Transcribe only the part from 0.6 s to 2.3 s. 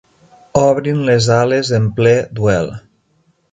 Obrin les ales en ple